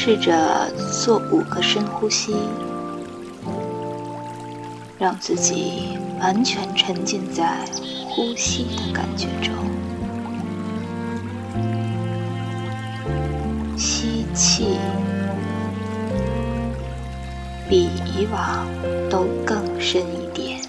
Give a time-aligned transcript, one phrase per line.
[0.00, 0.70] 试着
[1.02, 2.32] 做五个深呼吸，
[4.96, 7.64] 让自己完全沉浸在
[8.08, 9.52] 呼吸的感觉中。
[13.76, 14.78] 吸气，
[17.68, 18.68] 比以往
[19.10, 20.60] 都更深一点。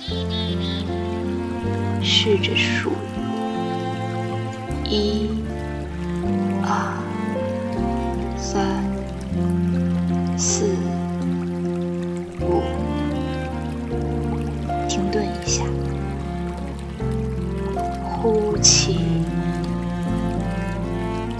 [2.01, 2.93] 试着数，
[4.85, 5.29] 一、
[6.63, 6.97] 二、
[10.39, 10.63] 四。
[12.39, 12.63] 五，
[14.87, 15.65] 停顿一下，
[18.01, 19.25] 呼气，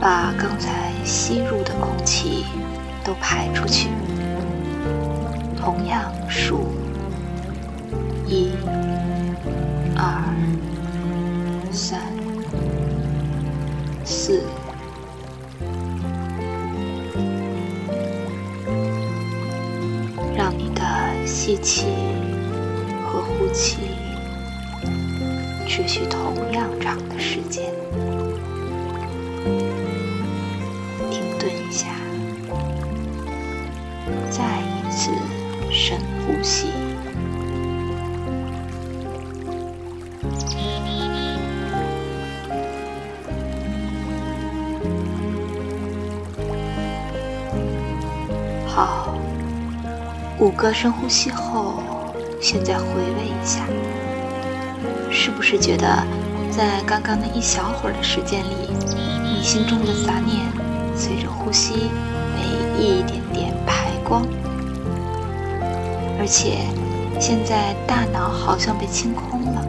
[0.02, 2.44] 把刚才吸入的空气
[3.02, 3.88] 都排出去。
[5.56, 6.68] 同样数，
[8.28, 8.52] 一、
[21.50, 21.86] 吸气
[23.08, 23.80] 和呼气
[25.68, 27.74] 持续同样长的时间，
[31.10, 31.88] 停顿一下，
[34.30, 35.10] 再一次
[35.72, 36.68] 深呼吸。
[48.68, 49.09] 好。
[50.40, 51.84] 五个深呼吸后，
[52.40, 53.66] 现在回味一下，
[55.12, 55.86] 是不是觉得
[56.50, 58.70] 在刚刚的一小会儿的时间里，
[59.22, 60.48] 你心中的杂念
[60.96, 61.90] 随着呼吸
[62.34, 64.26] 被一点点排光，
[66.18, 66.60] 而且
[67.20, 69.68] 现在大脑好像被清空了，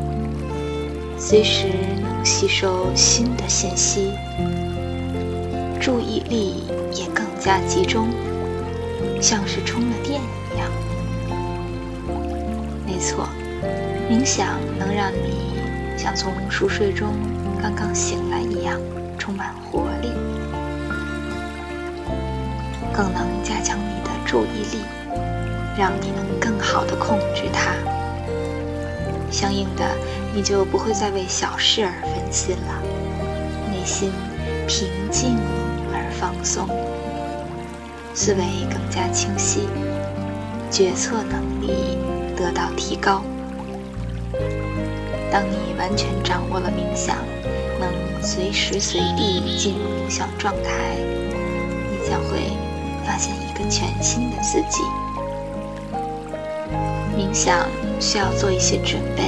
[1.18, 1.66] 随时
[2.00, 4.12] 能吸收新的信息，
[5.80, 6.62] 注意力
[6.94, 8.08] 也更加集中，
[9.20, 10.20] 像是充了电。
[12.86, 13.28] 没错，
[14.10, 15.58] 冥想能让你
[15.96, 17.14] 像从熟睡中
[17.62, 18.78] 刚刚醒来一样
[19.18, 20.10] 充满活力，
[22.92, 24.82] 更能加强你的注意力，
[25.78, 27.72] 让你能更好的控制它。
[29.30, 29.84] 相应的，
[30.34, 32.82] 你就不会再为小事而分心了，
[33.70, 34.12] 内心
[34.66, 35.38] 平静
[35.92, 36.68] 而放松，
[38.12, 39.68] 思维更加清晰。
[40.70, 41.98] 决策能力
[42.36, 43.22] 得到提高。
[45.32, 47.16] 当你完全掌握了冥想，
[47.80, 47.92] 能
[48.22, 50.96] 随时随地进入冥想状态，
[51.90, 52.52] 你将会
[53.04, 54.82] 发现一个全新的自己。
[57.16, 57.66] 冥想
[58.00, 59.24] 需要做一些准备。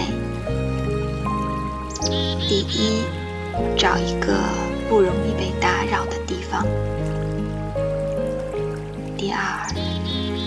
[2.48, 3.02] 第一，
[3.76, 4.38] 找一个
[4.88, 6.64] 不容易被打扰的地方。
[9.16, 9.66] 第二，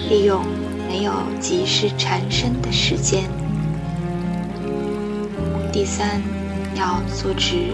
[0.09, 0.43] 利用。
[0.97, 1.11] 没有
[1.41, 3.23] 及时缠身的时间。
[5.69, 6.21] 第三，
[6.73, 7.73] 要坐直，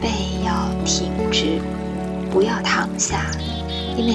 [0.00, 0.08] 背
[0.44, 1.60] 要挺直，
[2.28, 3.24] 不要躺下，
[3.96, 4.14] 因为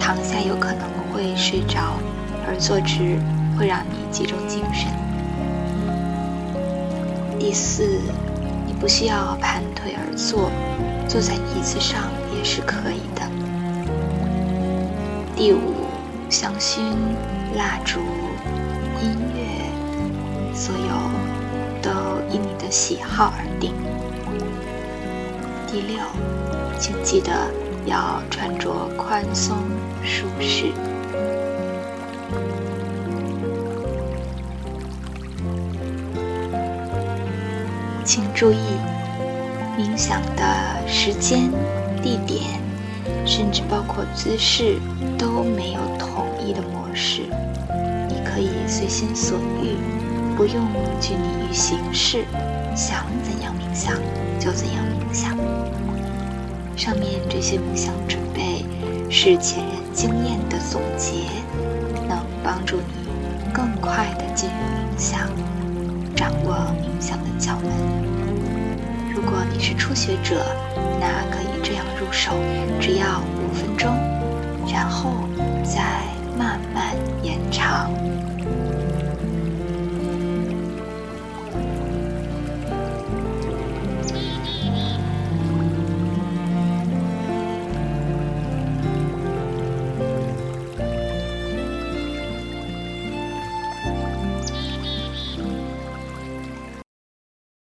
[0.00, 0.80] 躺下有可能
[1.12, 2.00] 会睡着，
[2.44, 3.20] 而坐直
[3.56, 4.90] 会让你集中精神。
[7.38, 8.00] 第四，
[8.66, 10.50] 你不需要盘腿而坐，
[11.06, 12.02] 坐在椅子上
[12.36, 13.22] 也是可以的。
[15.36, 15.86] 第五，
[16.28, 16.80] 香薰。
[17.56, 18.00] 蜡烛、
[19.00, 20.92] 音乐，所有
[21.80, 21.90] 都
[22.30, 23.72] 依你的喜好而定。
[25.66, 25.98] 第六，
[26.78, 27.32] 请记得
[27.86, 29.56] 要穿着宽松
[30.04, 30.70] 舒适。
[38.04, 38.76] 请注意，
[39.78, 41.50] 冥想的时间、
[42.02, 42.60] 地点，
[43.24, 44.78] 甚至包括姿势，
[45.16, 47.22] 都没有统一的模式。
[48.08, 49.76] 你可以随心所欲，
[50.36, 50.66] 不用
[51.00, 52.24] 拘泥于形式，
[52.74, 53.94] 想怎样冥想
[54.38, 55.36] 就怎样冥想。
[56.76, 58.64] 上面这些冥想准备
[59.10, 61.24] 是前人经验的总结，
[62.06, 63.08] 能帮助你
[63.52, 65.28] 更快地进入冥想，
[66.14, 67.72] 掌握冥想的窍门。
[69.14, 70.44] 如果你是初学者，
[71.00, 72.32] 那可以这样入手，
[72.78, 73.90] 只要五分钟，
[74.70, 75.12] 然后
[75.64, 76.02] 再
[76.36, 77.90] 慢慢延长。